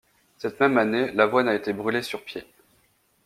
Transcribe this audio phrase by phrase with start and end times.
[0.39, 2.43] Cette même année, l'avoine a été brûlée sur pied.